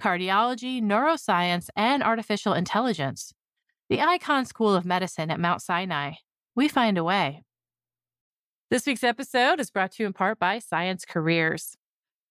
[0.00, 3.32] cardiology, neuroscience, and artificial intelligence.
[3.88, 6.14] The Icahn School of Medicine at Mount Sinai.
[6.56, 7.42] We find a way.
[8.70, 11.76] This week's episode is brought to you in part by Science Careers.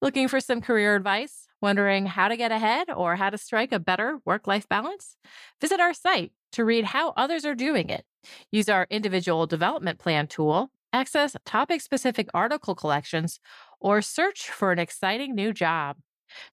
[0.01, 1.47] Looking for some career advice?
[1.61, 5.15] Wondering how to get ahead or how to strike a better work life balance?
[5.61, 8.03] Visit our site to read how others are doing it.
[8.51, 13.39] Use our individual development plan tool, access topic specific article collections,
[13.79, 15.97] or search for an exciting new job.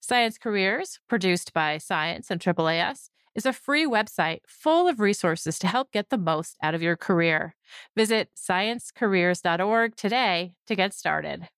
[0.01, 5.67] Science Careers, produced by Science and AAAS, is a free website full of resources to
[5.67, 7.55] help get the most out of your career.
[7.97, 11.49] Visit sciencecareers.org today to get started.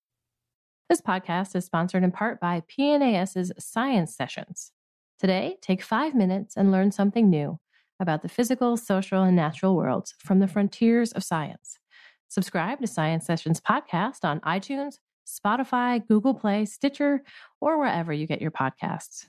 [0.89, 4.71] This podcast is sponsored in part by PNAS's Science Sessions.
[5.19, 7.59] Today, take five minutes and learn something new
[7.99, 11.79] about the physical, social, and natural worlds from the frontiers of science.
[12.27, 17.23] Subscribe to Science Sessions podcast on iTunes, Spotify, Google Play, Stitcher,
[17.61, 19.27] or wherever you get your podcasts.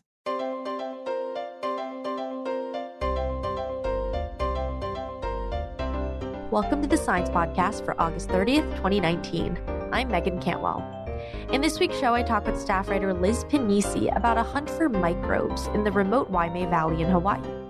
[6.50, 9.58] Welcome to the Science Podcast for August 30th, 2019.
[9.92, 10.88] I'm Meagan Cantwell.
[11.52, 14.88] In this week's show, I talk with staff writer Liz Pennisi about a hunt for
[14.88, 17.63] microbes in the remote Waimea Valley in Hawaii.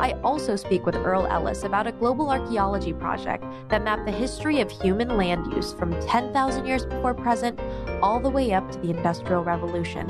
[0.00, 4.60] I also speak with Erle Ellis about a global archaeology project that mapped the history
[4.60, 7.58] of human land use from 10,000 years before present
[8.00, 10.08] all the way up to the Industrial Revolution.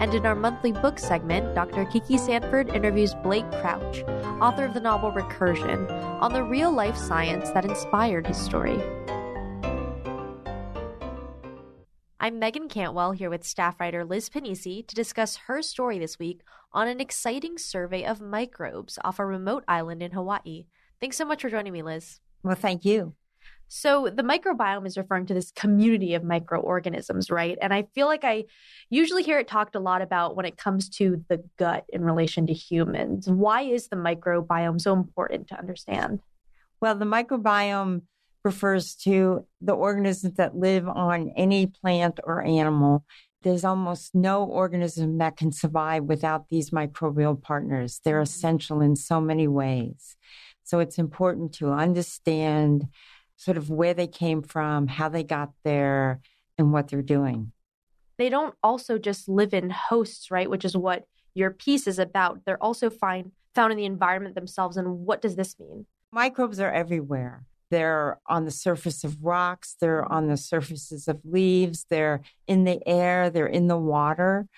[0.00, 1.84] And in our monthly book segment, Dr.
[1.84, 4.02] Kiki Sanford interviews Blake Crouch,
[4.40, 5.88] author of the novel Recursion,
[6.20, 8.80] on the real life science that inspired his story.
[12.28, 16.42] I'm Meagan Cantwell here with staff writer Liz Pennisi to discuss her story this week
[16.74, 20.66] on an exciting survey of microbes off a remote island in Hawaii.
[21.00, 22.20] Thanks so much for joining me, Liz.
[22.42, 23.14] Well, thank you.
[23.68, 27.56] So, the microbiome is referring to this community of microorganisms, right?
[27.62, 28.44] And I feel like I
[28.90, 32.46] usually hear it talked a lot about when it comes to the gut in relation
[32.48, 33.26] to humans.
[33.26, 36.20] Why is the microbiome so important to understand?
[36.78, 38.02] Well, the microbiome
[38.44, 43.04] refers to the organisms that live on any plant or animal.
[43.42, 48.00] There's almost no organism that can survive without these microbial partners.
[48.04, 50.16] They're essential in so many ways.
[50.64, 52.88] So it's important to understand
[53.36, 56.20] sort of where they came from, how they got there,
[56.58, 57.52] and what they're doing.
[58.18, 60.50] They don't also just live in hosts, right?
[60.50, 62.40] Which is what your piece is about.
[62.44, 64.76] They're also find, found in the environment themselves.
[64.76, 65.86] And what does this mean?
[66.10, 67.44] Microbes are everywhere.
[67.70, 72.80] They're on the surface of rocks, they're on the surfaces of leaves, they're in the
[72.86, 74.48] air, they're in the water.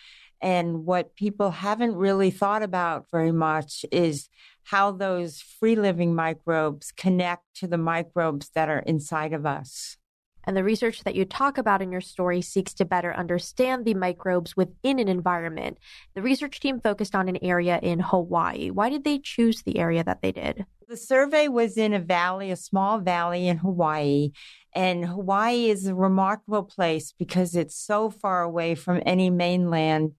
[0.41, 4.29] And what people haven't really thought about very much is
[4.65, 9.97] how those free living microbes connect to the microbes that are inside of us.
[10.45, 13.95] And the research that you talk about in your story seeks to better understand the
[13.95, 15.79] microbes within an environment.
[16.15, 18.71] The research team focused on an area in Hawaii.
[18.71, 20.65] Why did they choose the area that they did?
[20.91, 24.33] The survey was in a valley, a small valley in Hawaii.
[24.75, 30.15] And Hawaii is a remarkable place because it's so far away from any mainland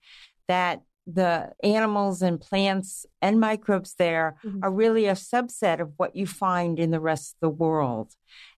[0.47, 4.59] that the animals and plants and microbes there mm-hmm.
[4.63, 8.13] are really a subset of what you find in the rest of the world.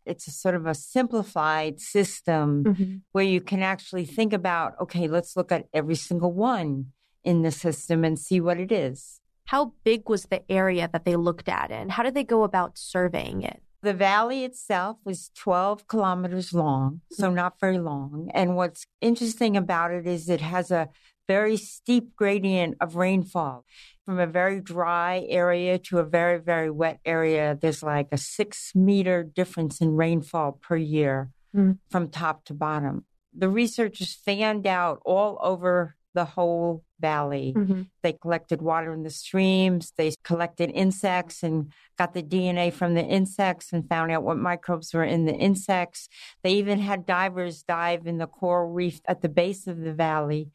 [0.06, 2.96] It's a sort of a simplified system mm-hmm.
[3.12, 6.91] where you can actually think about, okay, let's look at every single one
[7.23, 9.19] in the system and see what it is.
[9.46, 12.78] How big was the area that they looked at and how did they go about
[12.78, 13.62] surveying it?
[13.84, 17.36] The valley itself was 12 kilometers long, so mm-hmm.
[17.36, 18.32] not very long.
[18.34, 20.88] And what's interesting about it is it has a
[21.28, 23.66] very steep gradient of rainfall.
[24.06, 28.72] From a very dry area to a very, very wet area, there's like a six
[28.73, 31.78] meter difference in rainfall per year mm.
[31.90, 33.06] from top to bottom.
[33.34, 37.53] The researchers fanned out all over the whole valley.
[37.55, 37.82] Mm-hmm.
[38.02, 43.03] They collected water in the streams, they collected insects and got the DNA from the
[43.03, 46.08] insects and found out what microbes were in the insects.
[46.44, 50.50] They even had divers dive in the coral reef at the base of the valley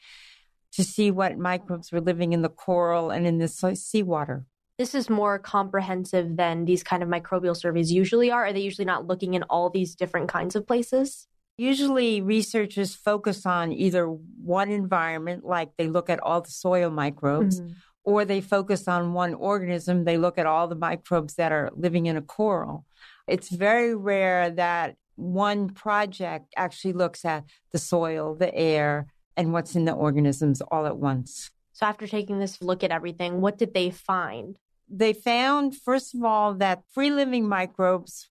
[0.72, 4.46] to see what microbes were living in the coral and in the seawater.
[4.78, 8.46] This is more comprehensive than these kind of microbial surveys usually are.
[8.46, 11.26] Are they usually not looking in all these different kinds of places?
[11.58, 17.60] Usually, researchers focus on either one environment, like they look at all the soil microbes,
[17.60, 17.72] mm-hmm.
[18.04, 20.04] or they focus on one organism.
[20.04, 22.86] They look at all the microbes that are living in a coral.
[23.26, 29.74] It's very rare that one project actually looks at the soil, the air, and what's
[29.74, 31.50] in the organisms all at once.
[31.72, 34.56] So, after taking this look at everything, what did they find?
[34.88, 38.28] They found, first of all, that free living microbes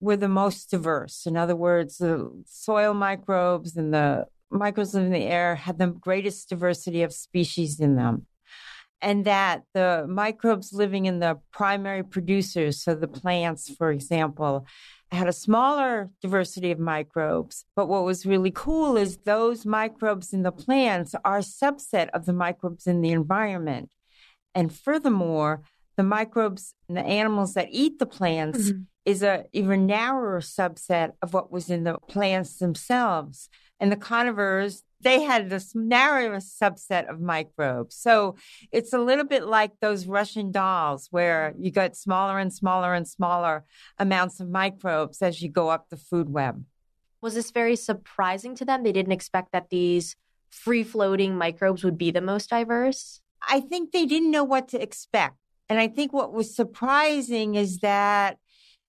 [0.00, 1.26] were the most diverse.
[1.26, 6.48] In other words, the soil microbes and the microbes in the air had the greatest
[6.48, 8.26] diversity of species in them.
[9.02, 14.66] And that the microbes living in the primary producers, so the plants, for example,
[15.10, 17.64] had a smaller diversity of microbes.
[17.74, 22.26] But what was really cool is those microbes in the plants are a subset of
[22.26, 23.90] the microbes in the environment.
[24.54, 25.62] And furthermore,
[25.96, 28.82] the microbes and the animals that eat the plants mm-hmm.
[29.04, 33.48] Is a even narrower subset of what was in the plants themselves.
[33.80, 37.96] And the carnivores, they had this narrowest subset of microbes.
[37.96, 38.36] So
[38.70, 43.08] it's a little bit like those Russian dolls where you get smaller and smaller and
[43.08, 43.64] smaller
[43.98, 46.62] amounts of microbes as you go up the food web.
[47.22, 48.82] Was this very surprising to them?
[48.82, 50.14] They didn't expect that these
[50.50, 53.20] free floating microbes would be the most diverse?
[53.48, 55.36] I think they didn't know what to expect.
[55.68, 58.38] And I think what was surprising is that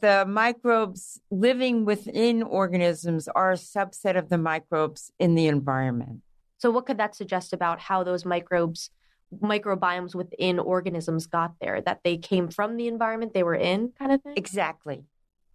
[0.02, 6.22] the microbes living within organisms are a subset of the microbes in the environment.
[6.58, 8.90] So, what could that suggest about how those microbes,
[9.42, 11.82] microbiomes within organisms got there?
[11.82, 14.34] That they came from the environment they were in, kind of thing?
[14.36, 15.06] Exactly.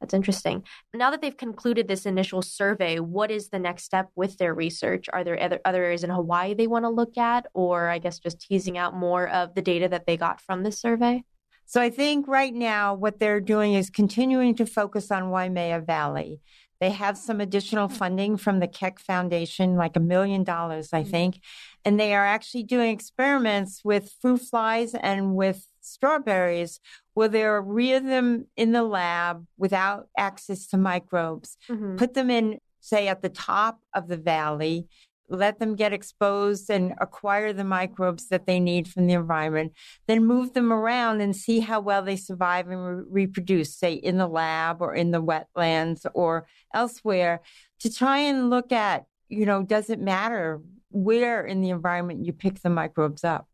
[0.01, 0.63] That's interesting.
[0.93, 5.09] Now that they've concluded this initial survey, what is the next step with their research?
[5.13, 8.19] Are there other, other areas in Hawaii they want to look at, or I guess
[8.19, 11.25] just teasing out more of the data that they got from this survey?
[11.67, 16.41] So I think right now what they're doing is continuing to focus on Waimea Valley.
[16.81, 21.11] They have some additional funding from the Keck Foundation, like a million dollars, I mm-hmm.
[21.11, 21.41] think.
[21.85, 26.81] And they are actually doing experiments with fruit flies and with strawberries
[27.15, 31.97] where they'll rear them in the lab without access to microbes, mm-hmm.
[31.97, 34.87] put them in, say, at the top of the valley,
[35.29, 39.73] let them get exposed and acquire the microbes that they need from the environment,
[40.07, 44.19] then move them around and see how well they survive and re- reproduce, say in
[44.19, 47.41] the lab or in the wetlands or elsewhere,
[47.81, 52.33] to try and look at, you know, does it matter where in the environment you
[52.33, 53.49] pick the microbes up?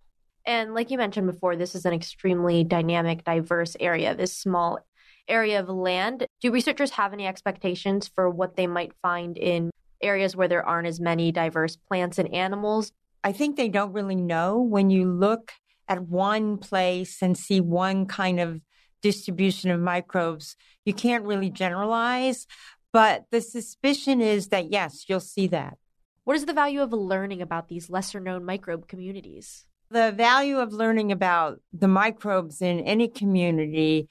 [0.44, 4.80] And like you mentioned before, this is an extremely dynamic, diverse area, this small
[5.28, 6.26] area of land.
[6.40, 9.70] Do researchers have any expectations for what they might find in
[10.02, 12.92] areas where there aren't as many diverse plants and animals?
[13.24, 15.52] I think they don't really know when you look
[15.88, 18.60] at one place and see one kind of
[19.00, 20.56] distribution of microbes.
[20.84, 22.46] You can't really generalize,
[22.92, 25.78] but the suspicion is that yes, you'll see that.
[26.24, 29.66] What is the value of learning about these lesser known microbe communities?
[29.90, 34.08] The value of learning about the microbes in any community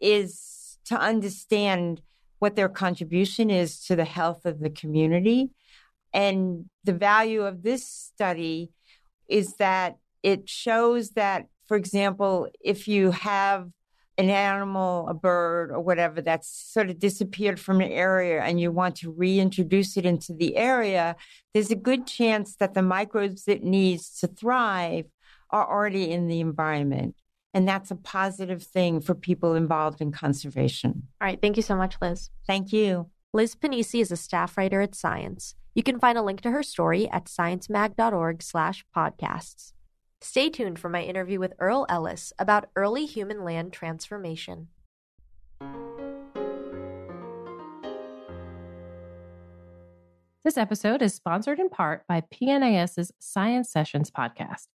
[0.00, 2.02] is to understand
[2.38, 5.50] what their contribution is to the health of the community.
[6.12, 8.70] And the value of this study
[9.28, 13.68] is that it shows that, for example, if you have
[14.16, 18.70] an animal, a bird, or whatever that's sort of disappeared from an area and you
[18.70, 21.16] want to reintroduce it into the area,
[21.52, 25.06] there's a good chance that the microbes it needs to thrive
[25.50, 27.16] are already in the environment.
[27.54, 31.06] And that's a positive thing for people involved in conservation.
[31.20, 31.40] All right.
[31.40, 32.30] Thank you so much, Liz.
[32.48, 33.08] Thank you.
[33.32, 35.54] Liz Pennisi is a staff writer at Science.
[35.74, 39.72] You can find a link to her story at sciencemag.org slash podcasts.
[40.20, 44.68] Stay tuned for my interview with Erle Ellis about early human land transformation.
[50.44, 54.66] This episode is sponsored in part by PNAS's Science Sessions podcast.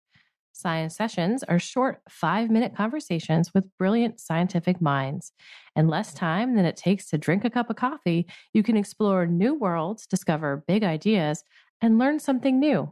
[0.52, 5.32] Science sessions are short five minute conversations with brilliant scientific minds.
[5.76, 9.26] In less time than it takes to drink a cup of coffee, you can explore
[9.26, 11.44] new worlds, discover big ideas,
[11.82, 12.92] and learn something new.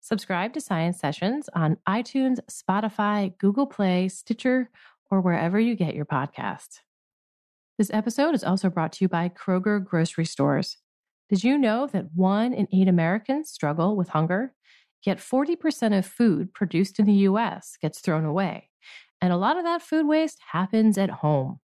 [0.00, 4.70] Subscribe to Science Sessions on iTunes, Spotify, Google Play, Stitcher,
[5.10, 6.80] or wherever you get your podcast.
[7.78, 10.78] This episode is also brought to you by Kroger Grocery Stores.
[11.28, 14.54] Did you know that one in eight Americans struggle with hunger?
[15.04, 18.70] Yet 40% of food produced in the US gets thrown away.
[19.20, 21.60] And a lot of that food waste happens at home.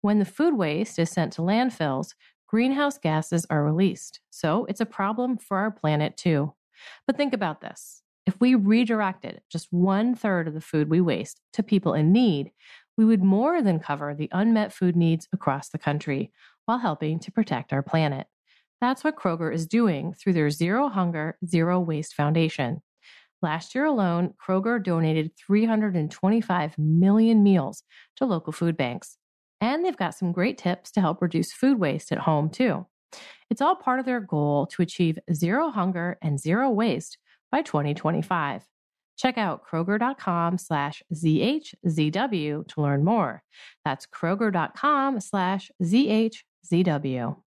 [0.00, 2.14] When the food waste is sent to landfills,
[2.46, 4.20] greenhouse gases are released.
[4.30, 6.52] So it's a problem for our planet too.
[7.06, 8.02] But think about this.
[8.26, 12.52] If we redirected just one third of the food we waste to people in need,
[12.96, 16.32] we would more than cover the unmet food needs across the country
[16.64, 18.26] while helping to protect our planet.
[18.84, 22.82] That's what Kroger is doing through their Zero Hunger, Zero Waste Foundation.
[23.40, 27.82] Last year alone, Kroger donated 325 million meals
[28.16, 29.16] to local food banks.
[29.58, 32.84] And they've got some great tips to help reduce food waste at home, too.
[33.48, 37.16] It's all part of their goal to achieve zero hunger and zero waste
[37.50, 38.66] by 2025.
[39.16, 43.42] Check out Kroger.com slash ZHZW to learn more.
[43.82, 47.43] That's Kroger.com slash ZHZW.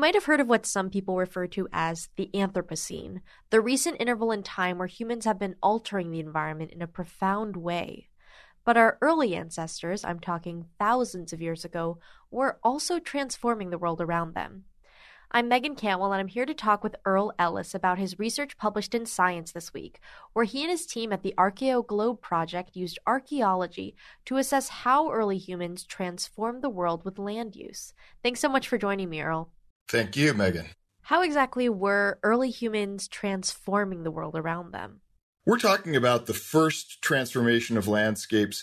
[0.00, 3.98] You might have heard of what some people refer to as the Anthropocene, the recent
[4.00, 8.08] interval in time where humans have been altering the environment in a profound way.
[8.64, 11.98] But our early ancestors, I'm talking thousands of years ago,
[12.30, 14.64] were also transforming the world around them.
[15.32, 18.94] I'm Meagan Cantwell, and I'm here to talk with Erle Ellis about his research published
[18.94, 20.00] in Science this week,
[20.32, 25.36] where he and his team at the ArchaeoGlobe Project used archaeology to assess how early
[25.36, 27.92] humans transformed the world with land use.
[28.22, 29.48] Thanks so much for joining me, Erle.
[29.90, 30.66] Thank you, Meagan.
[31.02, 35.00] How exactly were early humans transforming the world around them?
[35.44, 38.62] We're talking about the first transformation of landscapes,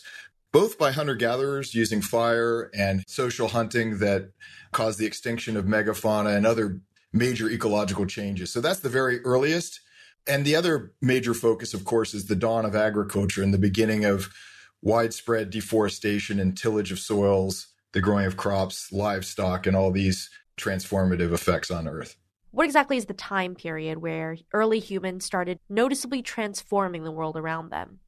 [0.53, 4.29] both by hunter gatherers using fire and social hunting that
[4.71, 6.79] caused the extinction of megafauna and other
[7.11, 8.53] major ecological changes.
[8.53, 9.81] So that's the very earliest.
[10.27, 14.05] And the other major focus, of course, is the dawn of agriculture and the beginning
[14.05, 14.29] of
[14.81, 21.33] widespread deforestation and tillage of soils, the growing of crops, livestock, and all these transformative
[21.33, 22.17] effects on Earth.
[22.51, 27.69] What exactly is the time period where early humans started noticeably transforming the world around
[27.69, 27.99] them?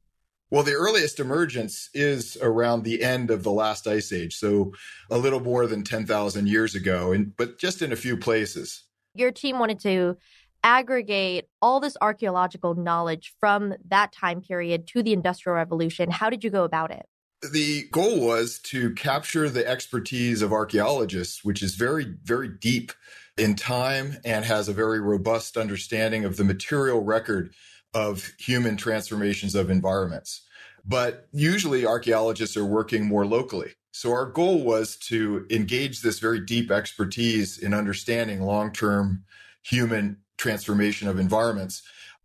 [0.50, 4.72] Well, the earliest emergence is around the end of the last ice age, so
[5.08, 8.82] a little more than 10,000 years ago, and, but just in a few places.
[9.14, 10.16] Your team wanted to
[10.64, 16.10] aggregate all this archaeological knowledge from that time period to the Industrial Revolution.
[16.10, 17.06] How did you go about it?
[17.42, 22.92] The goal was to capture the expertise of archaeologists, which is very, very deep
[23.38, 27.54] in time and has a very robust understanding of the material record
[27.94, 30.42] of human transformations of environments.
[30.84, 33.72] But usually archaeologists are working more locally.
[33.92, 39.24] So our goal was to engage this very deep expertise in understanding long term
[39.62, 41.82] human transformation of environments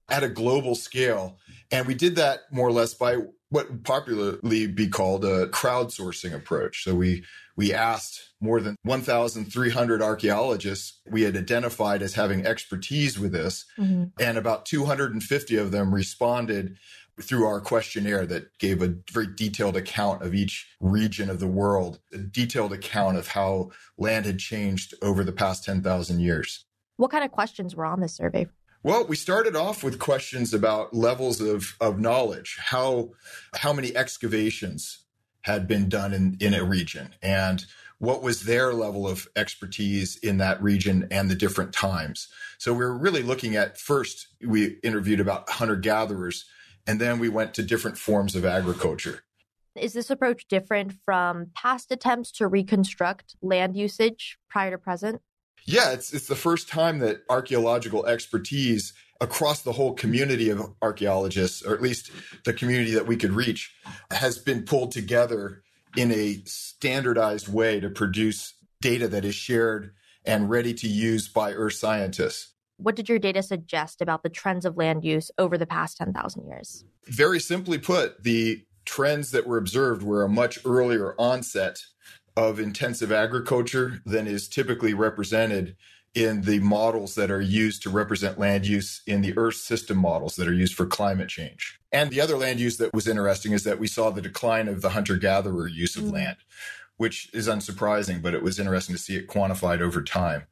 [0.09, 1.37] at a global scale.
[1.71, 3.17] And we did that more or less by
[3.49, 6.83] what popularly be called a crowdsourcing approach.
[6.83, 7.23] So we
[7.57, 14.05] we asked more than 1,300 archaeologists we had identified as having expertise with this, mm-hmm.
[14.19, 16.77] and about 250 of them responded
[17.21, 21.99] through our questionnaire that gave a very detailed account of each region of the world,
[22.11, 26.65] a detailed account of how land had changed over the past 10,000 years.
[26.97, 28.47] What kind of questions were on this survey?
[28.85, 33.13] Well, we started off with questions about levels of, of knowledge, how
[33.55, 34.99] how many excavations
[35.41, 37.65] had been done in, in a region and
[37.97, 42.27] what was their level of expertise in that region and the different times.
[42.59, 46.45] So we were really looking at first, we interviewed about hunter gatherers,
[46.85, 49.23] and then we went to different forms of agriculture.
[49.75, 55.21] Is this approach different from past attempts to reconstruct land usage prior to present?
[55.65, 61.63] Yeah, it's it's the first time that archaeological expertise across the whole community of archaeologists,
[61.63, 62.11] or at least
[62.43, 63.73] the community that we could reach,
[64.11, 65.63] has been pulled together
[65.95, 69.93] in a standardized way to produce data that is shared
[70.25, 72.51] and ready to use by earth scientists.
[72.77, 76.45] What did your data suggest about the trends of land use over the past 10,000
[76.45, 76.83] years?
[77.05, 81.81] Very simply put, the trends that were observed were a much earlier onset
[82.37, 85.75] of intensive agriculture than is typically represented
[86.15, 90.37] in the models that are used to represent land use in the Earth system models
[90.37, 91.77] that are used for climate change.
[91.91, 94.81] And the other land use that was interesting is that we saw the decline of
[94.81, 96.13] the hunter gatherer use of mm.
[96.13, 96.37] land,
[96.95, 100.43] which is unsurprising, but it was interesting to see it quantified over time.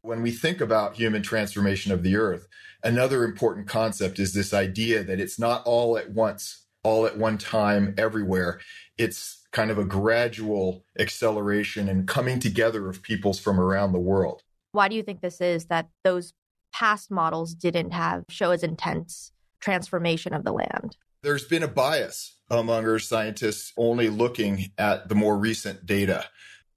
[0.00, 2.48] When we think about human transformation of the Earth,
[2.82, 7.36] another important concept is this idea that it's not all at once, all at one
[7.36, 8.60] time, everywhere.
[8.96, 14.42] It's kind of a gradual acceleration and coming together of peoples from around the world.
[14.72, 16.34] Why do you think this is that those
[16.72, 19.30] past models didn't have show as intense
[19.60, 20.96] transformation of the land?
[21.22, 26.26] There's been a bias among earth scientists only looking at the more recent data.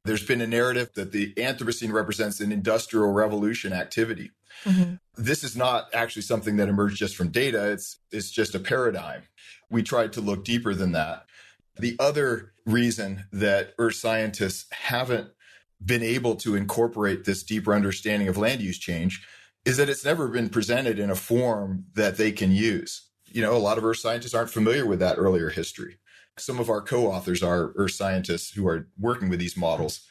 [0.06, 4.32] There's been a narrative that the Anthropocene represents an industrial revolution activity.
[4.64, 4.96] Mm-hmm.
[5.18, 7.72] This is not actually something that emerged just from data.
[7.72, 9.24] It's it's just a paradigm.
[9.70, 11.27] We tried to look deeper than that.
[11.80, 15.30] The other reason that earth scientists haven't
[15.84, 19.26] been able to incorporate this deeper understanding of land use change
[19.64, 23.08] is that it's never been presented in a form that they can use.
[23.26, 25.98] You know, a lot of earth scientists aren't familiar with that earlier history.
[26.38, 30.02] Some of our co authors are earth scientists who are working with these models.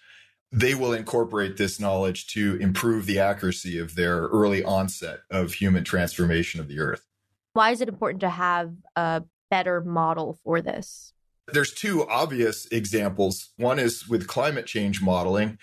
[0.52, 5.82] they will incorporate this knowledge to improve the accuracy of their early onset of human
[5.84, 7.06] transformation of the earth.
[7.52, 11.12] Why is it important to have a better model for this?
[11.52, 13.50] There's two obvious examples.
[13.56, 15.58] One is with climate change modeling.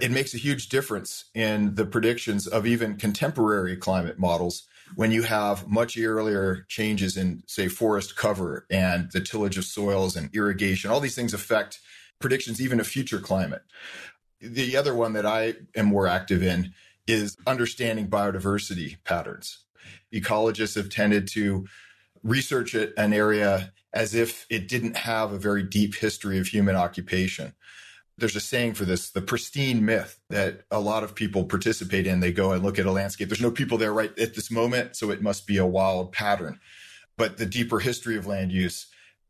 [0.00, 5.22] It makes a huge difference in the predictions of even contemporary climate models when you
[5.22, 10.90] have much earlier changes in, say, forest cover and the tillage of soils and irrigation.
[10.90, 11.80] All these things affect
[12.20, 13.62] predictions even of future climate.
[14.40, 16.72] The other one that I am more active in
[17.06, 19.64] is understanding biodiversity patterns.
[20.12, 21.66] Ecologists have tended to
[22.22, 27.54] research an area as if it didn't have a very deep history of human occupation.
[28.18, 32.20] There's a saying for this, the pristine myth that a lot of people participate in.
[32.20, 33.30] They go and look at a landscape.
[33.30, 36.60] There's no people there right at this moment, so it must be a wild pattern.
[37.16, 38.86] But the deeper history of land use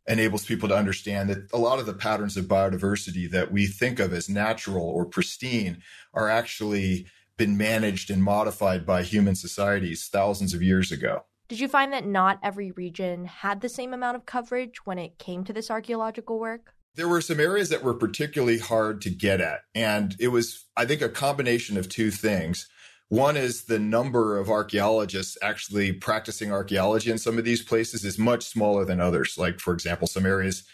[0.09, 4.01] enables people to understand that a lot of the patterns of biodiversity that we think
[4.01, 5.81] of as natural or pristine
[6.13, 7.07] are actually
[7.37, 11.25] been managed and modified by human societies thousands of years ago.
[11.49, 15.19] Did you find that not every region had the same amount of coverage when it
[15.19, 16.75] came to this archaeological work?
[16.97, 19.61] There were some areas that were particularly hard to get at.
[19.75, 22.69] And it was, I think, a combination of two things.
[23.09, 28.19] One is the number of archaeologists actually practicing archaeology in some of these places is
[28.19, 29.37] much smaller than others.
[29.39, 30.65] Like, for example, some areas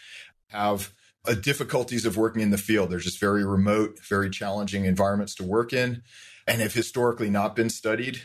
[0.47, 0.91] have
[1.27, 2.89] uh, difficulties of working in the field.
[2.89, 6.01] They're just very remote, very challenging environments to work in
[6.47, 8.21] and have historically not been studied.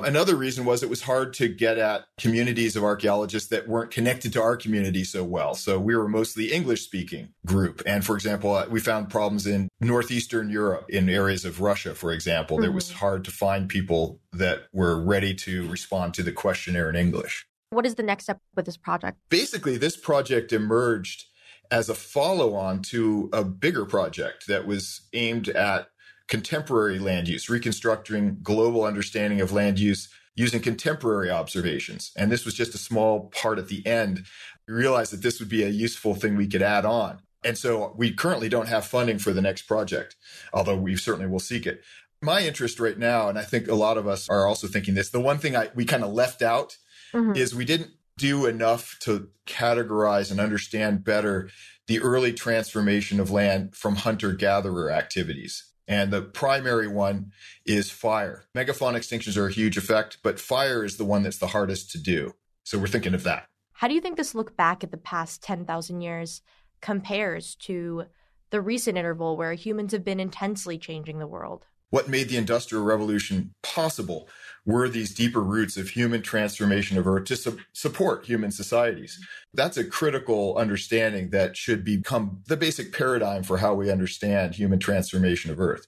[0.00, 4.32] Another reason was it was hard to get at communities of archaeologists that weren't connected
[4.32, 5.54] to our community so well.
[5.54, 7.80] So we were mostly English speaking group.
[7.86, 12.12] And for example, uh, we found problems in Northeastern Europe, in areas of Russia, for
[12.12, 12.56] example.
[12.56, 12.66] Mm-hmm.
[12.66, 16.96] It was hard to find people that were ready to respond to the questionnaire in
[16.96, 17.46] English.
[17.70, 19.18] What is the next step with this project?
[19.30, 21.26] Basically, this project emerged
[21.70, 25.88] as a follow on to a bigger project that was aimed at
[26.28, 32.10] contemporary land use, reconstructing global understanding of land use using contemporary observations.
[32.16, 34.24] And this was just a small part at the end.
[34.66, 37.20] We realized that this would be a useful thing we could add on.
[37.44, 40.16] And so we currently don't have funding for the next project,
[40.52, 41.82] although we certainly will seek it.
[42.22, 45.10] My interest right now, and I think a lot of us are also thinking this,
[45.10, 46.78] the one thing I, we kind of left out
[47.12, 47.36] mm-hmm.
[47.36, 51.50] is we didn't do enough to categorize and understand better
[51.86, 55.64] the early transformation of land from hunter gatherer activities.
[55.86, 57.32] And the primary one
[57.66, 58.44] is fire.
[58.56, 61.98] Megafauna extinctions are a huge effect, but fire is the one that's the hardest to
[61.98, 62.34] do.
[62.62, 63.46] So we're thinking of that.
[63.72, 66.40] How do you think this look back at the past 10,000 years
[66.80, 68.04] compares to
[68.50, 71.66] the recent interval where humans have been intensely changing the world?
[71.94, 74.28] What made the Industrial Revolution possible
[74.66, 79.24] were these deeper roots of human transformation of Earth to su- support human societies.
[79.52, 84.80] That's a critical understanding that should become the basic paradigm for how we understand human
[84.80, 85.86] transformation of Earth.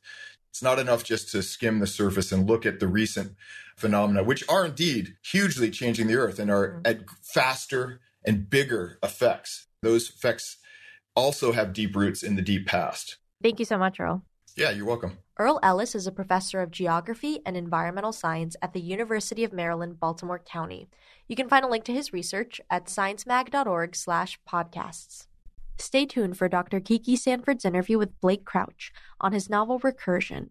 [0.48, 3.32] It's not enough just to skim the surface and look at the recent
[3.76, 6.82] phenomena, which are indeed hugely changing the Earth and are mm-hmm.
[6.84, 9.66] at faster and bigger effects.
[9.82, 10.58] Those effects
[11.16, 13.16] also have deep roots in the deep past.
[13.42, 14.22] Thank you so much, Erle.
[14.56, 15.18] Yeah, you're welcome.
[15.38, 20.00] Erle Ellis is a professor of geography and environmental science at the University of Maryland,
[20.00, 20.88] Baltimore County.
[21.28, 25.26] You can find a link to his research at sciencemag.org/podcasts.
[25.76, 26.80] Stay tuned for Dr.
[26.80, 30.48] Kiki Sanford's interview with Blake Crouch on his novel Recursion.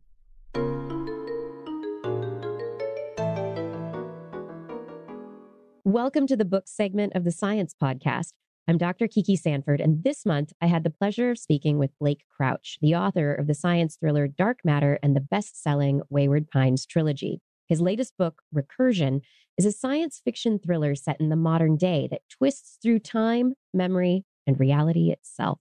[5.84, 8.34] Welcome to the book segment of the Science Podcast.
[8.68, 9.08] I'm Dr.
[9.08, 12.96] Kiki Sanford, and this month I had the pleasure of speaking with Blake Crouch, the
[12.96, 17.42] author of the science thriller Dark Matter and the best selling Wayward Pines trilogy.
[17.68, 19.22] His latest book, Recursion,
[19.56, 24.24] is a science fiction thriller set in the modern day that twists through time, memory,
[24.48, 25.60] and reality itself.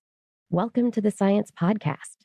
[0.49, 2.25] Welcome to the Science Podcast.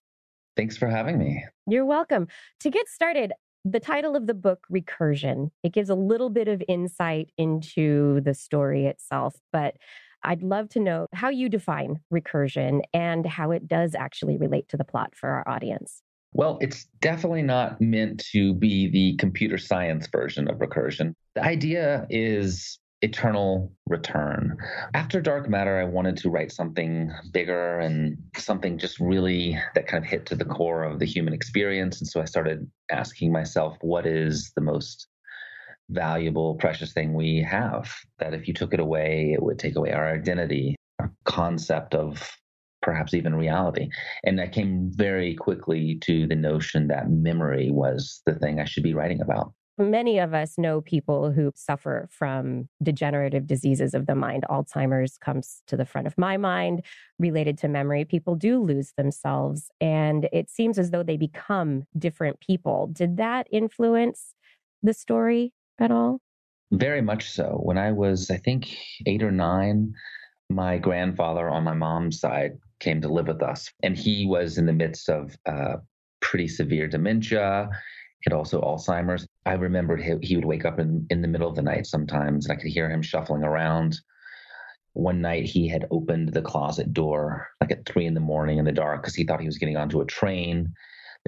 [0.55, 1.43] Thanks for having me.
[1.67, 2.29] You're welcome.
[2.61, 3.33] To get started,
[3.65, 8.33] the title of the book, Recursion, it gives a little bit of insight into the
[8.33, 9.75] story itself, but
[10.23, 14.77] I'd love to know how you define recursion and how it does actually relate to
[14.77, 16.01] the plot for our audience.
[16.33, 21.13] Well, it's definitely not meant to be the computer science version of recursion.
[21.35, 24.57] The idea is eternal return.
[24.93, 30.03] After Dark Matter, I wanted to write something bigger and something just really that kind
[30.03, 31.99] of hit to the core of the human experience.
[31.99, 35.07] And so I started asking myself, what is the most
[35.89, 37.93] valuable, precious thing we have.
[38.19, 42.37] That if you took it away, it would take away our identity, our concept of
[42.81, 43.89] perhaps even reality.
[44.23, 48.83] And I came very quickly to the notion that memory was the thing I should
[48.83, 49.53] be writing about.
[49.77, 54.43] many of us know people who suffer from degenerative diseases of the mind.
[54.49, 56.83] Alzheimer's comes to the front of my mind
[57.17, 58.03] related to memory.
[58.03, 62.87] People do lose themselves, and it seems as though they become different people.
[62.91, 64.33] Did that influence
[64.83, 66.19] the story at all?
[66.71, 67.59] Very much so.
[67.63, 69.93] When I was, I think, eight or nine,
[70.49, 74.65] my grandfather on my mom's side came to live with us, and he was in
[74.65, 75.77] the midst of uh,
[76.21, 77.69] pretty severe dementia
[78.25, 79.27] and also Alzheimer's.
[79.45, 82.45] I remembered he, he would wake up in, in the middle of the night sometimes,
[82.45, 83.99] and I could hear him shuffling around.
[84.93, 88.65] One night he had opened the closet door like at three in the morning in
[88.65, 90.73] the dark because he thought he was getting onto a train.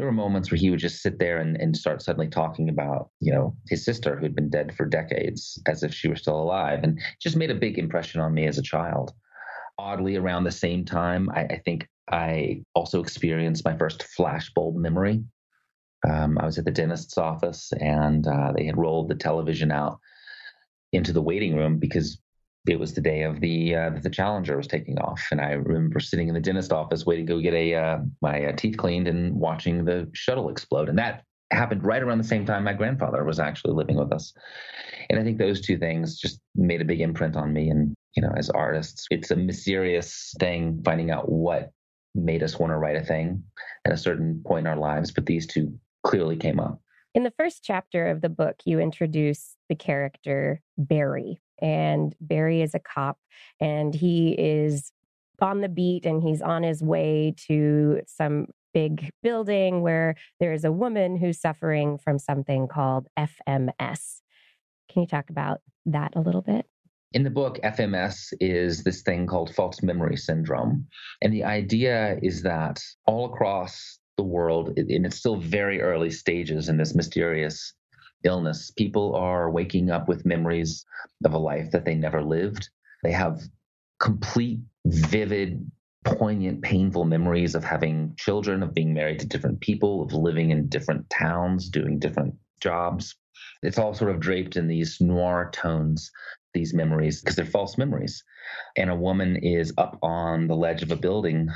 [0.01, 3.11] There were moments where he would just sit there and, and start suddenly talking about,
[3.19, 6.41] you know, his sister who had been dead for decades as if she were still
[6.41, 6.79] alive.
[6.81, 9.13] And just made a big impression on me as a child.
[9.77, 15.23] Oddly, around the same time, I, I think I also experienced my first flashbulb memory
[16.07, 19.99] um, I was at the dentist's office and uh, they had rolled the television out
[20.91, 22.19] into the waiting room because
[22.67, 25.99] it was the day of the uh, the Challenger was taking off, and I remember
[25.99, 29.07] sitting in the dentist office waiting to go get a uh, my uh, teeth cleaned
[29.07, 33.23] and watching the shuttle explode, and that happened right around the same time my grandfather
[33.23, 34.33] was actually living with us,
[35.09, 37.69] and I think those two things just made a big imprint on me.
[37.69, 41.71] And you know, as artists, it's a mysterious thing finding out what
[42.13, 43.43] made us want to write a thing
[43.85, 46.79] at a certain point in our lives, but these two clearly came up.
[47.13, 51.41] In the first chapter of the book, you introduce the character Barry.
[51.61, 53.17] And Barry is a cop
[53.59, 54.91] and he is
[55.41, 60.63] on the beat and he's on his way to some big building where there is
[60.63, 64.21] a woman who's suffering from something called FMS.
[64.89, 66.65] Can you talk about that a little bit?
[67.13, 70.87] In the book, FMS is this thing called false memory syndrome.
[71.21, 76.69] And the idea is that all across the world, and it's still very early stages
[76.69, 77.73] in this mysterious
[78.23, 78.71] illness.
[78.71, 80.85] People are waking up with memories
[81.23, 82.69] of a life that they never lived.
[83.03, 83.41] They have
[83.99, 85.69] complete, vivid,
[86.03, 90.67] poignant, painful memories of having children, of being married to different people, of living in
[90.67, 93.15] different towns, doing different jobs.
[93.63, 96.11] It's all sort of draped in these noir tones,
[96.53, 98.23] these memories, because they're false memories.
[98.75, 101.49] And a woman is up on the ledge of a building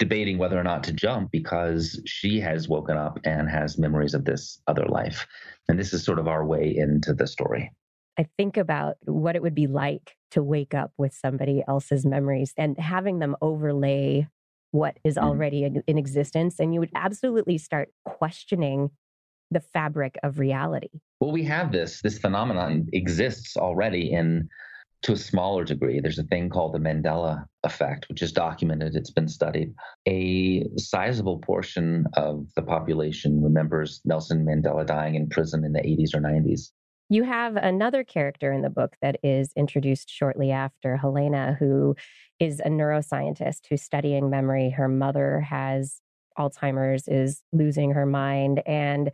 [0.00, 4.24] debating whether or not to jump because she has woken up and has memories of
[4.24, 5.28] this other life.
[5.68, 7.70] And this is sort of our way into the story.
[8.18, 12.52] I think about what it would be like to wake up with somebody else's memories
[12.56, 14.26] and having them overlay
[14.72, 15.26] what is mm-hmm.
[15.26, 16.58] already in existence.
[16.58, 18.90] And you would absolutely start questioning
[19.50, 21.00] the fabric of reality.
[21.20, 22.00] Well, we have this.
[22.02, 24.48] This phenomenon exists already in
[25.02, 26.00] to a smaller degree.
[26.00, 29.74] There's a thing called the Mandela effect, which is documented, it's been studied.
[30.06, 36.14] A sizable portion of the population remembers Nelson Mandela dying in prison in the 80s
[36.14, 36.70] or 90s.
[37.08, 41.96] You have another character in the book that is introduced shortly after Helena, who
[42.38, 44.70] is a neuroscientist who's studying memory.
[44.70, 46.00] Her mother has
[46.38, 49.10] Alzheimer's, is losing her mind, and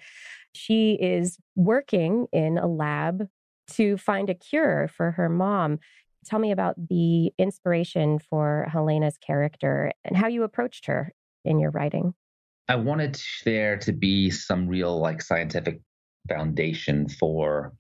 [0.53, 3.29] she is working in a lab
[3.73, 5.79] to find a cure for her mom.
[6.25, 11.13] Tell me about the inspiration for Helena's character and how you approached her
[11.45, 12.15] in your writing.
[12.69, 15.81] I wanted there to be some real like scientific
[16.29, 17.73] foundation for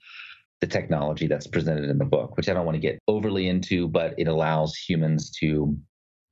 [0.60, 3.88] the technology that's presented in the book, which I don't want to get overly into,
[3.88, 5.76] but it allows humans to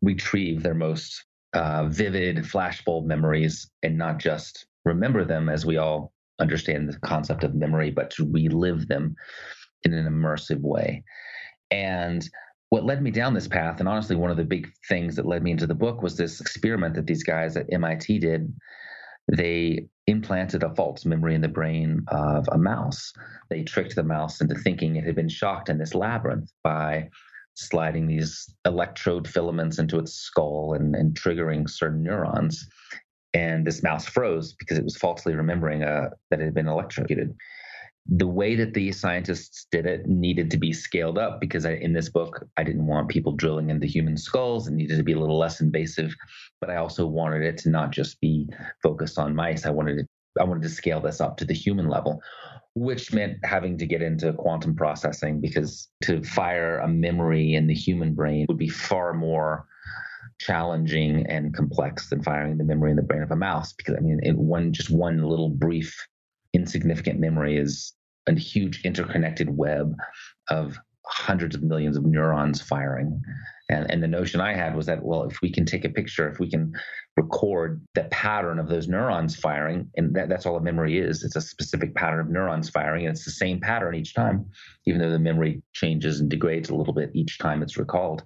[0.02, 6.12] retrieve their most uh, vivid flashbulb memories and not just remember them as we all
[6.40, 9.14] understand the concept of memory, but to relive them
[9.84, 11.04] in an immersive way.
[11.70, 12.28] And
[12.70, 15.42] what led me down this path, and honestly, one of the big things that led
[15.42, 18.52] me into the book was this experiment that these guys at MIT did.
[19.30, 23.12] They implanted a false memory in the brain of a mouse.
[23.48, 27.08] They tricked the mouse into thinking it had been shocked in this labyrinth by
[27.54, 32.68] sliding these electrode filaments into its skull and, and triggering certain neurons
[33.34, 37.34] and this mouse froze because it was falsely remembering uh, that it had been electrocuted.
[38.06, 41.94] The way that the scientists did it needed to be scaled up because I, in
[41.94, 44.68] this book, I didn't want people drilling into human skulls.
[44.68, 46.14] It needed to be a little less invasive,
[46.60, 48.48] but I also wanted it to not just be
[48.82, 49.66] focused on mice.
[49.66, 52.20] I wanted it, I wanted to scale this up to the human level,
[52.74, 57.74] which meant having to get into quantum processing because to fire a memory in the
[57.74, 59.66] human brain would be far more
[60.40, 64.00] challenging and complex than firing the memory in the brain of a mouse because I
[64.00, 65.94] mean, in one just one little brief
[66.52, 67.92] insignificant memory is
[68.26, 69.94] a huge interconnected web
[70.48, 73.20] of hundreds of millions of neurons firing.
[73.68, 76.28] And, and the notion I had was that, well, if we can take a picture,
[76.28, 76.72] if we can
[77.16, 81.36] record the pattern of those neurons firing, and that, that's all a memory is, it's
[81.36, 84.46] a specific pattern of neurons firing, and it's the same pattern each time,
[84.86, 88.22] even though the memory changes and degrades a little bit each time it's recalled.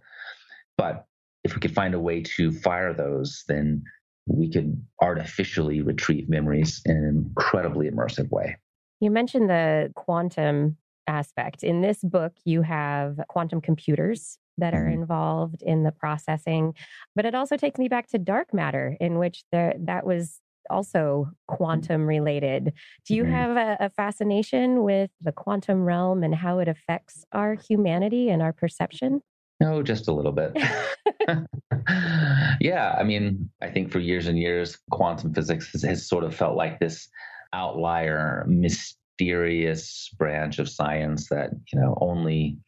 [0.77, 1.08] But
[1.49, 3.83] if we could find a way to fire those, then
[4.27, 8.57] we could artificially retrieve memories in an incredibly immersive way.
[9.01, 11.63] You mentioned the quantum aspect.
[11.63, 15.01] In this book, you have quantum computers that are mm-hmm.
[15.03, 16.75] involved in the processing,
[17.17, 21.31] but it also takes me back to dark matter, in which there, that was also
[21.47, 22.75] quantum related.
[23.07, 23.33] Do you mm-hmm.
[23.33, 28.43] have a, a, fascination with the quantum realm and how it affects our humanity and
[28.43, 29.23] our perception?
[29.61, 30.57] No, just a little bit.
[32.61, 36.35] yeah, I mean, I think for years and years, quantum physics has, has sort of
[36.35, 37.09] felt like this
[37.53, 42.59] outlier, mysterious branch of science that you know only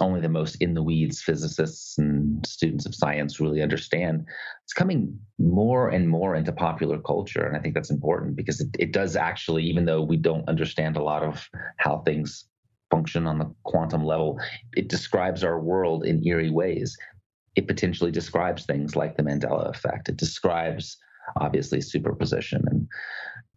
[0.00, 4.24] only the most in the weeds physicists and students of science really understand.
[4.62, 7.44] It's coming more and more into popular culture.
[7.44, 10.96] And I think that's important because it, it does actually, even though we don't understand
[10.96, 12.44] a lot of how things
[12.90, 14.38] function on the quantum level,
[14.74, 16.96] it describes our world in eerie ways.
[17.56, 20.08] It potentially describes things like the Mandela effect.
[20.08, 20.96] It describes
[21.36, 22.88] obviously superposition and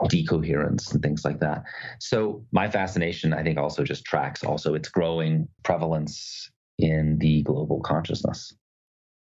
[0.10, 1.64] decoherence and things like that.
[2.00, 7.80] So my fascination, I think, also just tracks also its growing prevalence in the global
[7.82, 8.54] consciousness.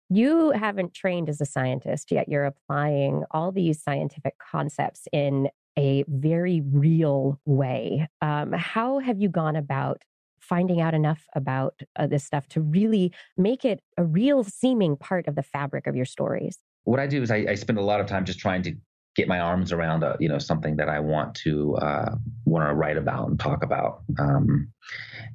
[0.08, 2.28] You haven't trained as a scientist yet.
[2.28, 8.08] You're applying all these scientific concepts in a very real way.
[8.20, 10.02] Um, how have you gone about
[10.40, 15.26] finding out enough about uh, this stuff to really make it a real seeming part
[15.26, 16.58] of the fabric of your stories?
[16.84, 18.74] What I do is I, I spend a lot of time just trying to
[19.16, 22.74] get my arms around a, you know something that I want to uh, want to
[22.74, 24.02] write about and talk about.
[24.18, 24.68] Um,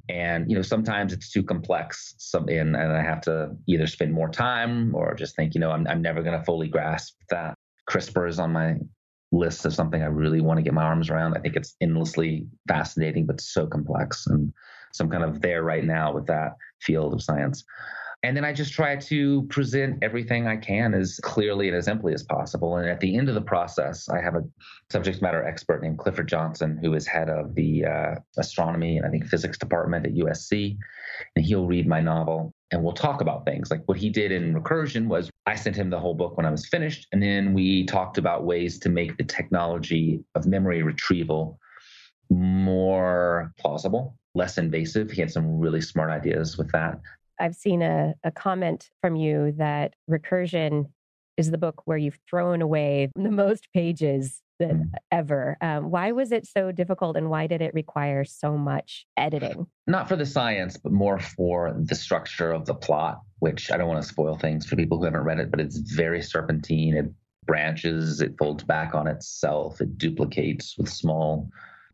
[0.08, 4.12] and you know sometimes it's too complex, some, and, and I have to either spend
[4.12, 7.54] more time or just think you know I'm I'm never going to fully grasp that.
[7.90, 8.76] CRISPR is on my
[9.32, 11.36] list of something I really want to get my arms around.
[11.36, 14.52] I think it's endlessly fascinating, but so complex, and
[14.92, 17.64] so I'm kind of there right now with that field of science.
[18.24, 22.14] And then I just try to present everything I can as clearly and as simply
[22.14, 22.76] as possible.
[22.76, 24.44] And at the end of the process, I have a
[24.90, 29.10] subject matter expert named Clifford Johnson, who is head of the uh, astronomy and I
[29.10, 30.76] think physics department at USC.
[31.34, 33.70] And he'll read my novel and we'll talk about things.
[33.70, 36.50] Like what he did in Recursion was I sent him the whole book when I
[36.50, 37.06] was finished.
[37.12, 41.58] And then we talked about ways to make the technology of memory retrieval
[42.30, 45.10] more plausible less invasive.
[45.10, 47.00] He had some really smart ideas with that.
[47.38, 50.86] I've seen a, a comment from you that recursion
[51.36, 54.90] is the book where you've thrown away the most pages that mm.
[55.10, 55.56] ever.
[55.60, 59.66] Um, why was it so difficult and why did it require so much editing?
[59.86, 63.88] Not for the science, but more for the structure of the plot, which I don't
[63.88, 66.96] want to spoil things for people who haven't read it, but it's very serpentine.
[66.96, 67.12] It
[67.44, 71.48] branches, it folds back on itself, it duplicates with small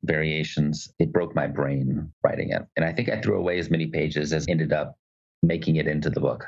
[0.05, 0.93] variations.
[0.99, 2.63] It broke my brain writing it.
[2.77, 4.97] And I think I threw away as many pages as ended up
[5.43, 6.45] making it into the book.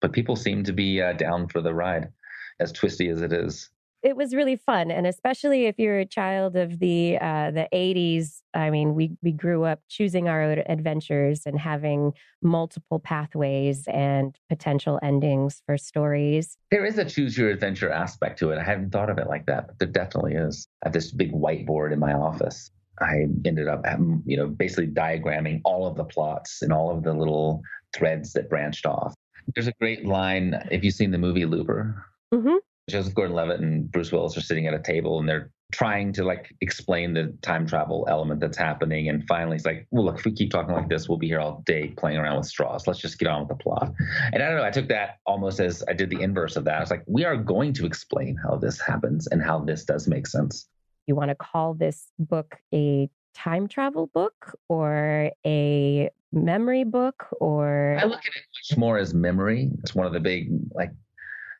[0.00, 2.12] But people seem to be uh, down for the ride,
[2.60, 3.70] as twisty as it is.
[4.06, 8.40] It was really fun, and especially if you're a child of the uh, the '80s.
[8.54, 14.38] I mean, we we grew up choosing our own adventures and having multiple pathways and
[14.48, 16.56] potential endings for stories.
[16.70, 18.58] There is a choose your adventure aspect to it.
[18.58, 20.68] I hadn't thought of it like that, but there definitely is.
[20.84, 22.70] I have this big whiteboard in my office.
[23.00, 23.84] I ended up,
[24.24, 27.60] you know, basically diagramming all of the plots and all of the little
[27.92, 29.14] threads that branched off.
[29.56, 32.06] There's a great line if you've seen the movie Looper.
[32.32, 32.58] Mm-hmm.
[32.88, 36.54] Joseph Gordon-Levitt and Bruce Willis are sitting at a table and they're trying to like
[36.60, 39.08] explain the time travel element that's happening.
[39.08, 41.40] And finally, it's like, well, look, if we keep talking like this, we'll be here
[41.40, 42.86] all day playing around with straws.
[42.86, 43.92] Let's just get on with the plot.
[44.32, 46.76] And I don't know, I took that almost as I did the inverse of that.
[46.76, 50.06] I was like, we are going to explain how this happens and how this does
[50.06, 50.68] make sense.
[51.08, 57.96] You want to call this book a time travel book or a memory book or
[58.00, 59.70] I look at it much more as memory.
[59.80, 60.90] It's one of the big like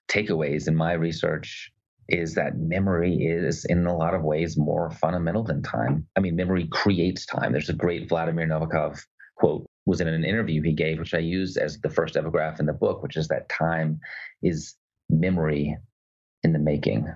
[0.09, 1.71] takeaways in my research
[2.09, 6.07] is that memory is in a lot of ways more fundamental than time.
[6.17, 7.53] I mean, memory creates time.
[7.53, 9.01] There's a great Vladimir Nabokov
[9.37, 12.67] quote was in an interview he gave, which I used as the first epigraph in
[12.67, 14.01] the book, which is that time
[14.43, 14.75] is
[15.09, 15.77] memory
[16.43, 17.13] in the making.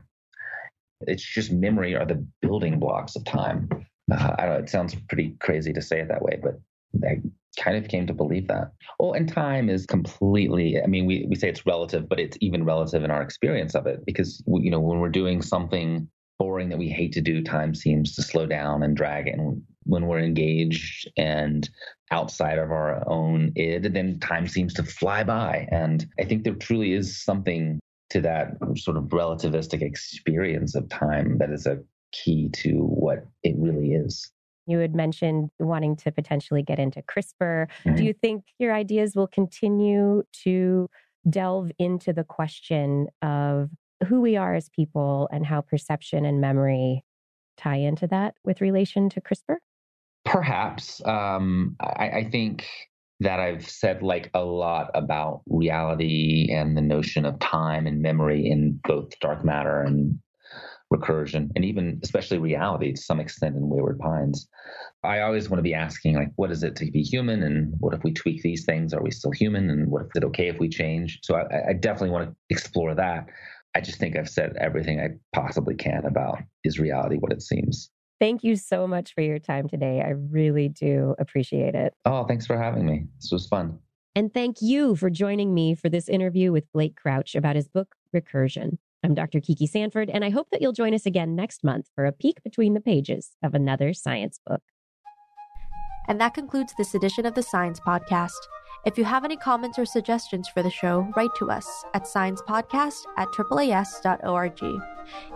[1.02, 3.68] It's just memory are the building blocks of time.
[4.12, 6.54] Uh, I don't it sounds pretty crazy to say it that way, but
[7.58, 8.72] kind of came to believe that.
[8.98, 12.64] Oh, and time is completely, I mean, we, we say it's relative, but it's even
[12.64, 16.08] relative in our experience of it because, you know, when we're doing something
[16.38, 19.28] boring that we hate to do, time seems to slow down and drag.
[19.28, 21.68] And when we're engaged and
[22.10, 25.68] outside of our own id, then time seems to fly by.
[25.70, 27.78] And I think there truly is something
[28.10, 31.78] to that sort of relativistic experience of time that is a
[32.12, 34.30] key to what it really is.
[34.70, 37.66] You had mentioned wanting to potentially get into CRISPR.
[37.84, 37.94] Mm-hmm.
[37.96, 40.88] Do you think your ideas will continue to
[41.28, 43.70] delve into the question of
[44.06, 47.04] who we are as people and how perception and memory
[47.58, 49.56] tie into that with relation to CRISPR?
[50.24, 51.04] Perhaps.
[51.04, 52.66] Um, I, I think
[53.20, 58.46] that I've said like a lot about reality and the notion of time and memory
[58.46, 60.18] in both dark matter and
[60.92, 64.48] recursion and even especially reality to some extent in wayward pines
[65.04, 67.94] i always want to be asking like what is it to be human and what
[67.94, 70.58] if we tweak these things are we still human and what is it okay if
[70.58, 73.26] we change so i, I definitely want to explore that
[73.76, 77.90] i just think i've said everything i possibly can about is reality what it seems
[78.20, 80.02] Thank you so much for your time today.
[80.02, 81.94] I really do appreciate it.
[82.04, 83.06] Oh, thanks for having me.
[83.18, 83.78] This was fun.
[84.14, 87.94] And thank you for joining me for this interview with Blake Crouch about his book,
[88.14, 88.76] Recursion.
[89.02, 89.40] I'm Dr.
[89.40, 92.42] Kiki Sanford, and I hope that you'll join us again next month for a peek
[92.42, 94.60] between the pages of another science book.
[96.06, 98.40] And that concludes this edition of the Science Podcast.
[98.84, 103.02] If you have any comments or suggestions for the show, write to us at sciencepodcast
[103.16, 104.60] at AAAS.org.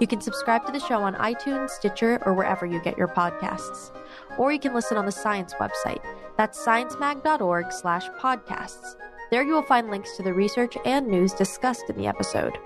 [0.00, 3.92] You can subscribe to the show on iTunes, Stitcher, or wherever you get your podcasts.
[4.38, 6.04] Or you can listen on the Science website.
[6.36, 8.96] That's sciencemag.org slash podcasts.
[9.30, 12.56] There you will find links to the research and news discussed in the episode.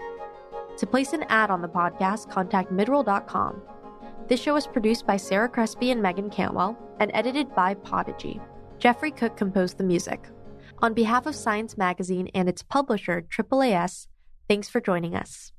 [0.78, 3.62] To place an ad on the podcast, contact midroll.com.
[4.28, 8.40] This show is produced by Sarah Crespi and Meagan Cantwell and edited by Podigy.
[8.78, 10.28] Jeffrey Cook composed the music.
[10.78, 14.06] On behalf of Science Magazine and its publisher, AAAS,
[14.48, 15.50] thanks for joining us.